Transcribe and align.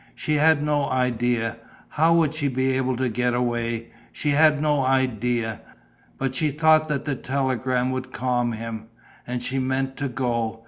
She 0.15 0.33
had 0.33 0.63
no 0.63 0.89
idea. 0.89 1.57
How 1.89 2.15
would 2.15 2.33
she 2.33 2.47
be 2.47 2.71
able 2.71 2.97
to 2.97 3.07
get 3.07 3.35
away? 3.35 3.89
She 4.11 4.29
had 4.31 4.59
no 4.59 4.83
idea. 4.83 5.61
But 6.17 6.33
she 6.33 6.49
thought 6.49 6.87
that 6.89 7.05
the 7.05 7.13
telegram 7.13 7.91
would 7.91 8.11
calm 8.11 8.53
him. 8.53 8.87
And 9.27 9.43
she 9.43 9.59
meant 9.59 9.97
to 9.97 10.07
go. 10.07 10.59